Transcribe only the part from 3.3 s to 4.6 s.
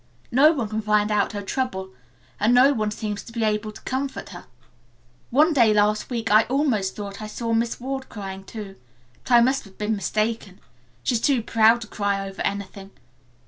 be able to comfort her.